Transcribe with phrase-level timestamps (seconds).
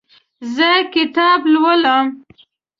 [0.55, 2.05] زه کتاب لولم.